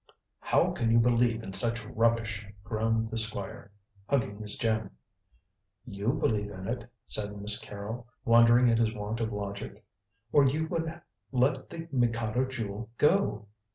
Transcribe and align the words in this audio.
"How 0.39 0.71
can 0.71 0.89
you 0.89 0.97
believe 0.97 1.43
in 1.43 1.53
such 1.53 1.85
rubbish!" 1.85 2.43
groaned 2.63 3.11
the 3.11 3.17
Squire, 3.17 3.69
hugging 4.09 4.39
his 4.39 4.57
gem. 4.57 4.89
"You 5.85 6.11
believe 6.13 6.49
in 6.49 6.67
it," 6.67 6.89
said 7.05 7.39
Miss 7.39 7.59
Carrol, 7.61 8.07
wondering 8.25 8.67
at 8.71 8.79
his 8.79 8.95
want 8.95 9.19
of 9.21 9.31
logic, 9.31 9.85
"or 10.31 10.43
you 10.43 10.67
would 10.69 10.91
let 11.31 11.69
the 11.69 11.87
Mikado 11.91 12.45
Jewel 12.45 12.89
go." 12.97 13.45